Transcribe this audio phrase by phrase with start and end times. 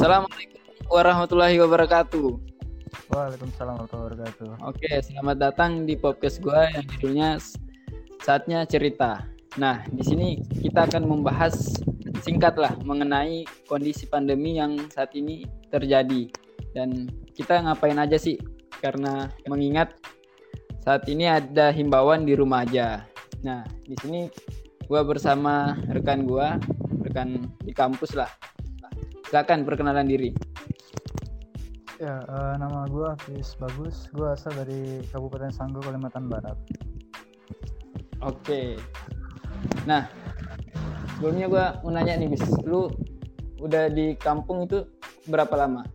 [0.00, 2.32] Assalamualaikum warahmatullahi wabarakatuh.
[3.12, 4.48] Waalaikumsalam warahmatullahi wabarakatuh.
[4.64, 7.28] Oke, selamat datang di podcast gue yang judulnya
[8.24, 9.28] Saatnya Cerita.
[9.60, 11.84] Nah, di sini kita akan membahas
[12.24, 16.32] singkat lah mengenai kondisi pandemi yang saat ini terjadi
[16.72, 17.04] dan
[17.36, 18.40] kita ngapain aja sih?
[18.80, 20.00] Karena mengingat
[20.80, 23.04] saat ini ada himbauan di rumah aja.
[23.44, 24.32] Nah, di sini
[24.80, 26.48] gue bersama rekan gue,
[27.04, 28.32] rekan di kampus lah.
[29.30, 30.34] Silakan perkenalan diri.
[32.02, 34.10] Ya, uh, nama gue Hafiz Bagus.
[34.10, 36.58] Gue asal dari Kabupaten Sanggo, Kalimantan Barat.
[38.26, 38.74] Oke.
[39.86, 40.10] Nah,
[41.14, 42.90] sebelumnya gue mau nanya nih, bis, lu
[43.62, 44.82] udah di kampung itu
[45.30, 45.86] berapa lama?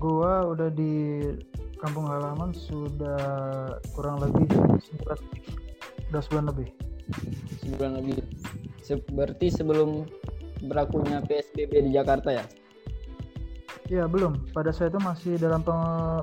[0.00, 1.20] Gue udah di
[1.84, 4.48] kampung halaman sudah kurang lebih
[4.80, 5.20] sebulan,
[6.16, 6.68] udah sebulan lebih.
[7.60, 8.24] Sebulan lebih.
[8.80, 10.08] Seperti sebelum
[10.66, 12.44] berlakunya PSBB di Jakarta ya?
[13.88, 14.52] Ya belum.
[14.52, 15.64] Pada saat itu masih dalam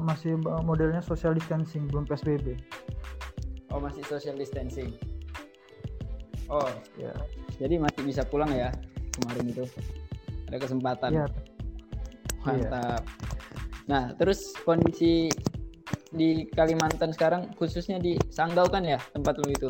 [0.05, 2.59] masih modelnya social distancing, belum PSBB.
[3.73, 4.93] Oh masih social distancing.
[6.45, 6.69] Oh
[6.99, 7.09] ya.
[7.57, 8.69] Jadi masih bisa pulang ya
[9.17, 9.65] kemarin itu.
[10.51, 11.09] Ada kesempatan.
[11.09, 11.25] Ya.
[12.45, 13.01] Mantap.
[13.01, 13.13] Ya.
[13.89, 15.33] Nah terus kondisi
[16.13, 19.69] di Kalimantan sekarang khususnya di Sanggau kan ya tempat lu itu?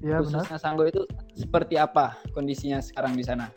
[0.00, 0.56] Ya, khususnya.
[0.56, 1.04] Sanggau itu
[1.36, 3.52] seperti apa kondisinya sekarang di sana?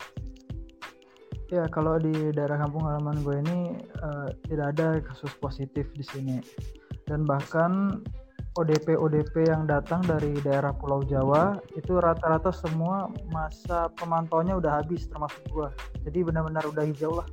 [1.50, 3.58] Ya kalau di daerah kampung halaman gue ini
[4.04, 6.36] uh, tidak ada kasus positif di sini
[7.10, 7.98] dan bahkan
[8.54, 15.10] ODP ODP yang datang dari daerah Pulau Jawa itu rata-rata semua masa pemantauannya udah habis
[15.10, 15.68] termasuk gue
[16.06, 17.26] jadi benar-benar udah hijau lah.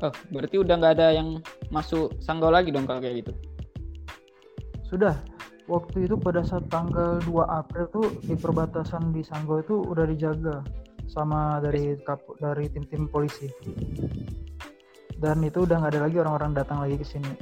[0.00, 3.32] Oh berarti udah nggak ada yang masuk Sanggau lagi dong kalau kayak gitu?
[4.88, 5.12] Sudah
[5.70, 10.66] waktu itu pada saat tanggal 2 April tuh di perbatasan di Sanggau itu udah dijaga
[11.06, 13.46] sama dari kapu, dari tim-tim polisi.
[15.14, 17.32] Dan itu udah nggak ada lagi orang-orang datang lagi ke sini.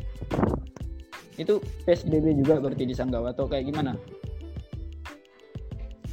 [1.41, 3.97] Itu PSBB juga berarti di Sanggau atau kayak gimana?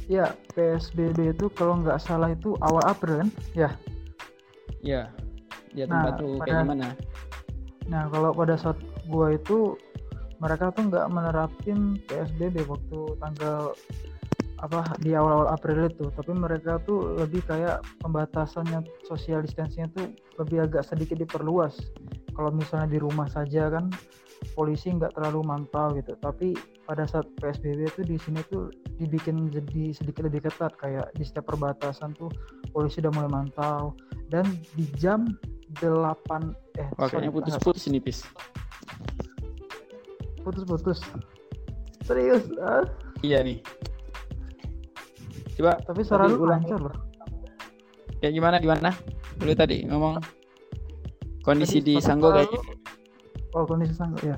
[0.08, 3.30] Ya PSBB itu kalau nggak salah itu awal April kan?
[3.52, 3.70] Ya.
[4.80, 5.02] Ya.
[5.76, 6.88] Ya tempat nah, tuh pada, kayak gimana?
[7.90, 8.78] Nah kalau pada saat
[9.10, 9.74] gua itu
[10.38, 13.72] mereka tuh nggak menerapin PSBB waktu tanggal
[14.64, 16.08] apa di awal-awal April itu.
[16.12, 20.06] Tapi mereka tuh lebih kayak pembatasannya social distancingnya tuh
[20.40, 21.76] lebih agak sedikit diperluas.
[22.32, 23.92] Kalau misalnya di rumah saja kan
[24.52, 26.16] polisi nggak terlalu mantau gitu.
[26.20, 30.72] Tapi pada saat PSBB itu di sini tuh dibikin jadi sedikit lebih ketat.
[30.80, 32.32] Kayak di setiap perbatasan tuh
[32.72, 33.92] polisi udah mulai mantau.
[34.32, 34.44] Dan
[34.74, 35.28] di jam
[35.80, 38.24] 8 eh Oke, putus-putus ini pis
[40.46, 41.02] putus-putus
[42.06, 42.86] serius ah?
[43.26, 43.58] iya nih
[45.56, 46.92] Coba tapi suara lu lancar loh.
[48.20, 48.90] Kayak gimana gimana?
[49.40, 50.20] Dulu tadi ngomong
[51.40, 52.72] kondisi tadi, di Sanggo kayak gitu.
[53.56, 54.36] Oh, kondisi Sanggo ya.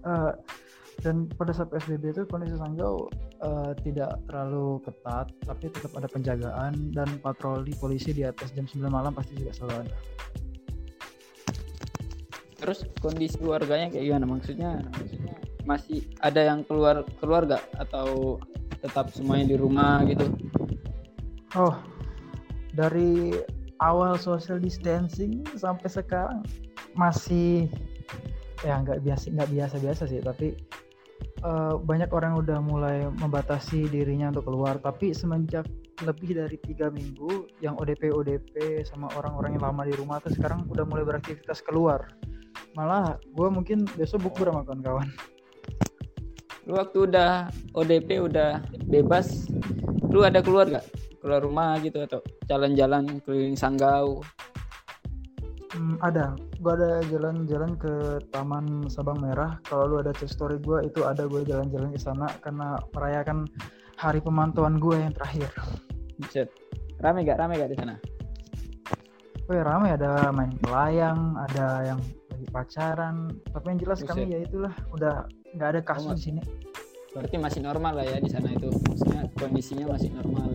[0.00, 0.32] Uh,
[1.04, 3.12] dan pada saat PSBB itu kondisi Sanggo
[3.44, 8.88] uh, tidak terlalu ketat, tapi tetap ada penjagaan dan patroli polisi di atas jam 9
[8.88, 9.96] malam pasti juga selalu ada.
[12.56, 14.26] Terus kondisi keluarganya kayak gimana?
[14.28, 14.70] Maksudnya,
[15.68, 18.40] masih ada yang keluar keluarga atau
[18.80, 20.24] tetap semuanya di rumah gitu?
[21.56, 21.76] Oh
[22.76, 23.32] dari
[23.80, 26.44] awal social distancing sampai sekarang
[26.92, 27.68] masih
[28.64, 30.20] ya nggak biasa nggak biasa biasa sih.
[30.20, 30.52] Tapi
[31.42, 34.76] uh, banyak orang udah mulai membatasi dirinya untuk keluar.
[34.78, 35.64] Tapi semenjak
[36.04, 40.68] lebih dari tiga minggu yang ODP ODP sama orang-orang yang lama di rumah tuh sekarang
[40.68, 42.04] udah mulai beraktivitas keluar
[42.76, 45.08] malah gue mungkin besok bukber sama kawan-kawan.
[46.68, 49.48] Lu waktu udah ODP udah bebas
[50.12, 50.86] lu ada keluar gak
[51.24, 54.22] keluar rumah gitu atau jalan-jalan keliling Sanggau?
[55.74, 56.38] Hmm, ada.
[56.62, 59.58] Gua ada jalan-jalan ke Taman Sabang Merah.
[59.66, 63.44] Kalau lu ada cek story gua itu ada gue jalan-jalan ke sana karena merayakan
[63.98, 65.50] hari pemantauan gue yang terakhir.
[66.16, 66.48] Buset.
[67.04, 67.94] rame gak rame gak di sana?
[69.46, 69.92] Oh ya rame.
[69.92, 72.00] Ada main pelayang, ada yang
[72.36, 73.16] lagi pacaran.
[73.48, 74.12] Tapi yang jelas Buset.
[74.12, 75.24] kami ya itulah udah
[75.56, 76.42] nggak ada kasus oh, di sini.
[77.16, 78.68] Berarti masih normal lah ya di sana itu.
[78.68, 80.52] Maksudnya kondisinya masih normal.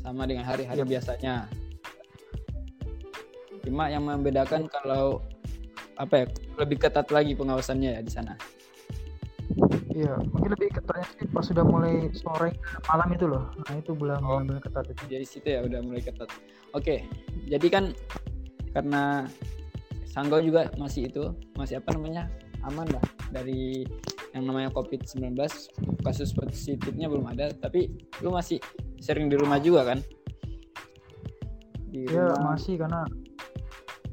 [0.00, 0.88] Sama dengan hari-hari ya.
[0.88, 1.34] biasanya.
[3.60, 5.20] Cuma yang membedakan kalau
[6.00, 6.26] apa ya
[6.56, 8.32] lebih ketat lagi pengawasannya ya di sana.
[9.92, 12.56] Iya mungkin lebih ketatnya sih pas sudah mulai sore
[12.88, 13.52] malam itu loh.
[13.68, 15.04] Nah itu belum oh, ketat itu.
[15.04, 16.32] Jadi situ ya udah mulai ketat.
[16.72, 17.04] Oke
[17.44, 17.84] jadi kan
[18.72, 19.28] karena
[20.18, 22.26] Sanggau juga masih itu masih apa namanya
[22.66, 23.86] aman lah dari
[24.34, 25.38] yang namanya COVID-19
[26.02, 27.86] kasus positifnya belum ada tapi
[28.18, 28.58] lu masih
[28.98, 30.02] sering di rumah juga kan?
[31.94, 32.58] Di ya rumah.
[32.58, 33.06] masih karena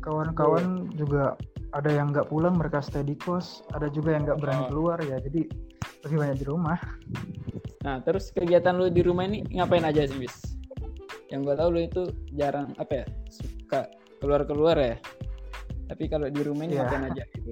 [0.06, 1.34] kawan-kawan juga
[1.74, 4.70] ada yang nggak pulang mereka stay di kos ada juga yang nggak berani Oh.
[4.70, 5.42] keluar ya jadi
[6.06, 6.78] lebih banyak di rumah.
[7.82, 10.54] Nah terus kegiatan lu di rumah ini ngapain aja sih bis?
[11.34, 12.04] Yang gua tahu lu itu
[12.38, 13.90] jarang apa ya suka
[14.22, 15.02] keluar keluar ya
[15.86, 16.84] tapi kalau di rumah ini Iya.
[16.86, 17.52] ngapain aja gitu?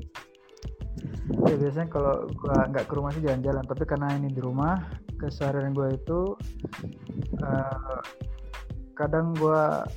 [1.47, 3.63] Ya biasanya kalau gua nggak ke rumah sih jalan-jalan.
[3.65, 4.81] Tapi karena ini di rumah
[5.17, 6.35] keseharian gua itu
[7.39, 7.97] eh,
[8.93, 9.87] kadang gua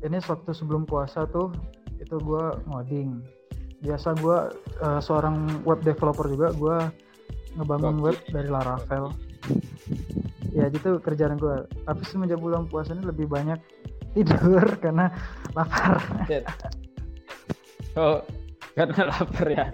[0.00, 1.50] ini waktu sebelum puasa tuh
[1.98, 3.20] itu gua ngoding.
[3.82, 4.52] Biasa gua
[4.82, 6.76] eh, seorang web developer juga gua
[7.58, 9.10] ngebangun web dari Laravel
[10.54, 11.66] ya gitu kerjaan gua.
[11.84, 13.58] Tapi semenjak bulan puasa ini lebih banyak
[14.14, 15.10] tidur karena
[15.52, 15.98] lapar.
[17.98, 18.22] Oh
[18.78, 19.66] karena lapar ya.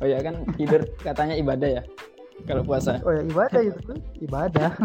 [0.00, 1.82] Oh ya kan tidur katanya ibadah ya
[2.44, 3.00] kalau puasa.
[3.04, 4.70] Oh ya ibadah itu tuh ibadah.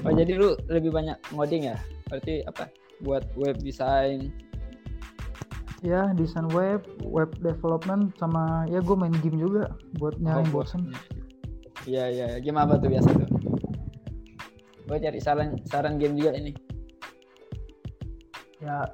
[0.00, 1.76] Oh jadi lu lebih banyak ngoding ya?
[2.08, 2.70] Berarti apa?
[3.04, 4.32] Buat web design.
[5.84, 9.68] Ya desain web web development sama ya gue main game juga
[10.00, 10.94] buat nyari Oh, bosen.
[11.84, 13.28] Iya iya, game apa tuh biasa tuh?
[14.88, 16.54] Gue cari saran saran game juga ini.
[18.62, 18.84] ya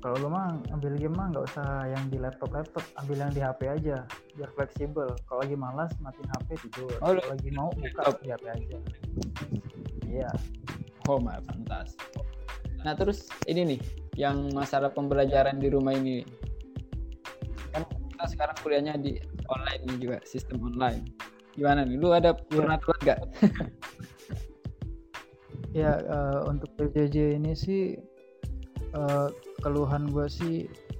[0.00, 3.40] kalau lo mah ambil game mah nggak usah yang di laptop laptop ambil yang di
[3.44, 3.96] HP aja
[4.36, 8.16] biar fleksibel kalau lagi malas matiin HP tidur Oh, kalau lagi mau buka laptop.
[8.24, 8.76] di HP aja
[10.08, 10.30] iya
[11.08, 11.96] Oh mah fantas.
[12.86, 13.80] Nah terus ini nih,
[14.14, 16.22] yang masalah pembelajaran di rumah ini,
[17.74, 19.18] kan kita sekarang kuliahnya di
[19.50, 21.02] online nih juga, sistem online.
[21.58, 21.98] Gimana nih?
[21.98, 23.20] Lu ada pernah telat gak?
[25.82, 27.98] ya eh, untuk PJJ ini sih
[28.94, 29.28] eh,
[29.60, 30.54] keluhan gue sih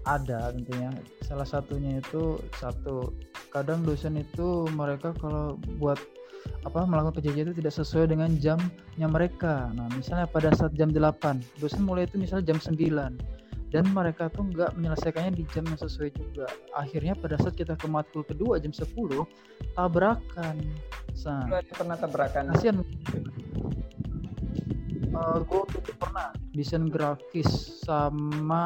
[0.05, 0.93] ada tentunya
[1.25, 3.12] salah satunya itu satu
[3.51, 5.99] kadang dosen itu mereka kalau buat
[6.65, 9.69] apa melakukan PJJ itu tidak sesuai dengan jamnya mereka.
[9.77, 13.41] Nah misalnya pada saat jam 8 dosen mulai itu misalnya jam 9
[13.71, 16.51] dan mereka tuh nggak menyelesaikannya di jam yang sesuai juga.
[16.75, 18.89] Akhirnya pada saat kita ke matkul kedua jam 10
[19.79, 20.56] tabrakan.
[21.27, 22.51] Nah, pernah tabrakan?
[22.56, 22.83] kasihan
[25.08, 27.49] gue waktu itu pernah desain grafis
[27.82, 28.64] sama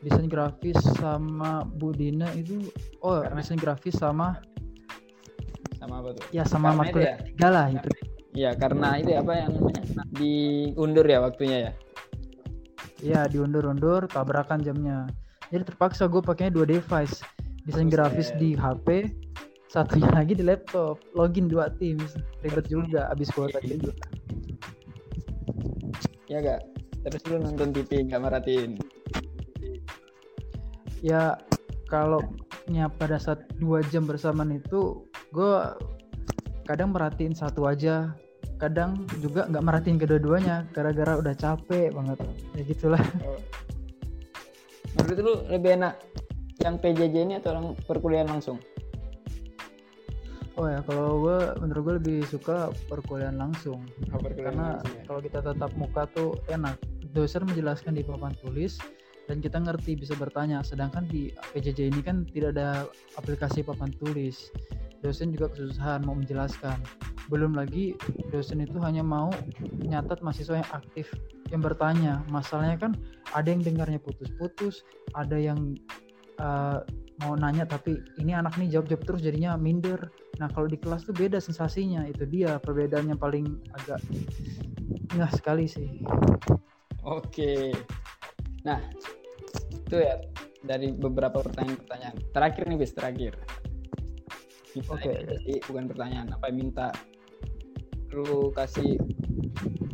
[0.00, 2.68] desain grafis sama Budina itu
[3.00, 4.36] oh Karena- desain grafis sama
[5.76, 6.24] Sama apa tuh?
[6.28, 7.14] ya sama Karena matkul ya?
[7.16, 7.88] ketiga lah itu
[8.30, 9.52] Iya karena itu ya, apa yang
[10.14, 11.72] diundur ya waktunya ya.
[13.00, 15.08] ya diundur-undur tabrakan jamnya
[15.48, 17.24] jadi terpaksa gue pakainya dua device
[17.64, 17.96] desain Buset.
[17.96, 19.08] grafis di HP
[19.66, 23.90] satunya lagi di laptop login dua Teams ribet juga abis kuota juga
[26.30, 26.62] Ya gak?
[27.02, 28.78] Terus lu nonton TV nggak merhatiin?
[31.00, 31.36] ya
[31.88, 32.20] kalau
[32.68, 35.54] nya pada saat dua jam bersamaan itu gue
[36.68, 38.14] kadang merhatiin satu aja
[38.60, 42.20] kadang juga nggak merhatiin kedua-duanya gara-gara udah capek banget
[42.54, 43.40] ya gitulah Oh.
[45.00, 46.02] Menurut lu lebih enak
[46.60, 48.58] yang PJJ ini atau yang perkuliahan langsung?
[50.58, 53.86] Oh ya kalau gue menurut gue lebih suka perkuliahan langsung.
[54.10, 55.04] Oh, perkuliahan karena langsung ya.
[55.06, 56.76] kalau kita tetap muka tuh enak.
[57.10, 58.78] Dosen menjelaskan di papan tulis
[59.26, 60.62] dan kita ngerti bisa bertanya.
[60.62, 62.86] Sedangkan di PJJ ini kan tidak ada
[63.18, 64.50] aplikasi papan tulis.
[65.02, 66.78] Dosen juga kesusahan mau menjelaskan.
[67.30, 67.94] Belum lagi
[68.30, 69.30] dosen itu hanya mau
[69.82, 71.10] nyatat mahasiswa yang aktif
[71.50, 72.22] yang bertanya.
[72.30, 72.92] Masalahnya kan
[73.34, 75.74] ada yang dengarnya putus-putus ada yang
[76.38, 76.82] uh,
[77.20, 80.08] mau nanya tapi ini anak nih jawab-jawab terus jadinya minder
[80.40, 83.46] nah kalau di kelas tuh beda sensasinya itu dia perbedaannya paling
[83.76, 84.00] agak
[85.12, 86.00] nggak sekali sih
[87.08, 87.72] Oke.
[88.68, 88.76] Nah,
[89.72, 90.20] itu ya
[90.60, 92.16] dari beberapa pertanyaan-pertanyaan.
[92.36, 93.34] Terakhir nih, bis terakhir.
[94.86, 95.10] Oke.
[95.48, 96.94] sih bukan pertanyaan, apa minta
[98.12, 99.00] lu kasih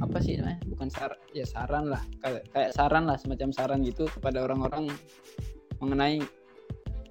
[0.02, 0.61] apa sih namanya?
[0.66, 2.02] Bukan saran, ya saran lah.
[2.21, 4.90] Kayak, kayak saran lah, semacam saran gitu kepada orang-orang
[5.78, 6.21] mengenai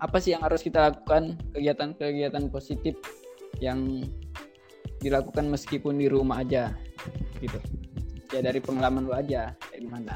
[0.05, 2.93] apa sih yang harus kita lakukan, kegiatan-kegiatan positif
[3.57, 4.05] yang
[5.01, 6.77] dilakukan meskipun di rumah aja
[7.41, 7.57] gitu.
[8.29, 10.15] Ya dari pengalaman lu aja kayak gimana?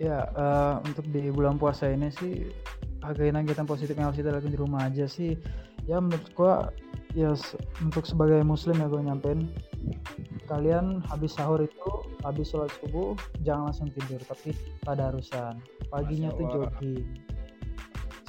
[0.00, 2.48] Ya, eh, untuk di bulan puasa ini sih
[3.04, 5.36] kegiatan-kegiatan positif yang harus kita lakukan di rumah aja sih.
[5.84, 6.72] Ya menurut gua
[7.16, 9.48] ya se- untuk sebagai muslim ya gue nyampein
[10.46, 11.90] kalian habis sahur itu
[12.20, 14.52] habis sholat subuh jangan langsung tidur tapi
[14.84, 15.56] tadarusan
[15.88, 17.25] paginya Masya tuh jogging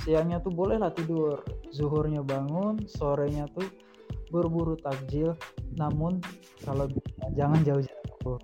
[0.07, 1.43] siangnya tuh bolehlah tidur.
[1.75, 3.67] Zuhurnya bangun sorenya tuh
[4.31, 5.35] buru-buru takjil.
[5.75, 6.23] Namun
[6.63, 8.39] kalau bisa jangan jauh-jauh.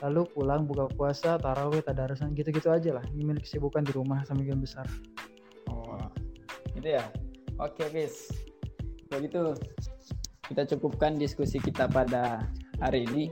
[0.00, 3.04] Lalu pulang buka puasa taraweh tadarusan gitu-gitu aja lah.
[3.12, 4.88] Milik kesibukan di rumah sambil besar.
[5.68, 6.00] Oh
[6.72, 7.04] gitu ya?
[7.60, 8.32] Oke guys.
[9.12, 9.42] Kalau gitu
[10.48, 12.48] kita cukupkan diskusi kita pada
[12.80, 13.28] hari ini.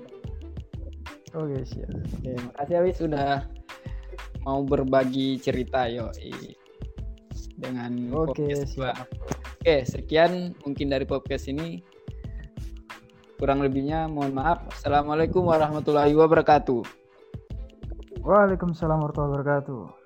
[1.30, 1.88] Oke, siap.
[1.94, 3.46] Oke, makasih Awis sudah
[4.42, 6.10] mau berbagi cerita yo
[7.60, 8.92] dengan Oke, podcast gua.
[9.60, 11.84] Oke, sekian mungkin dari podcast ini.
[13.36, 14.64] Kurang lebihnya mohon maaf.
[14.72, 16.80] Assalamualaikum warahmatullahi wabarakatuh.
[18.20, 19.99] Waalaikumsalam warahmatullahi wabarakatuh.